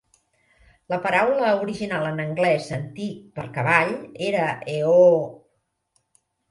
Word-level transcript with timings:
La 0.93 0.97
paraula 1.03 1.51
original 1.67 2.07
en 2.13 2.23
anglès 2.25 2.73
antic 2.81 3.21
per 3.39 3.47
"cavall" 3.59 3.95
era 4.31 4.51
"eoh". 4.79 5.19